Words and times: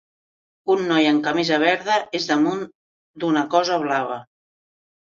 Un 0.75 0.81
noi 0.91 1.09
amb 1.09 1.21
camisa 1.27 1.61
verda 1.65 1.99
és 2.21 2.27
damunt 2.33 2.67
d'una 3.25 3.47
cosa 3.55 3.81
blava. 3.89 4.21